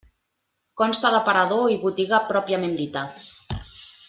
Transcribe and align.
Consta 0.81 1.11
d'aparador 1.15 1.69
i 1.75 1.79
botiga 1.85 2.23
pròpiament 2.33 2.75
dita. 2.81 3.09